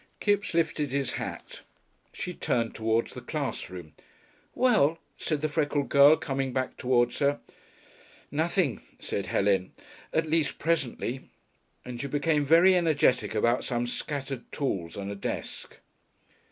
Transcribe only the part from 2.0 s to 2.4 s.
She